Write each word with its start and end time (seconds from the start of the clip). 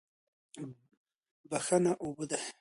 بښنه 1.49 1.91
اوبه 2.03 2.25
دي. 2.29 2.39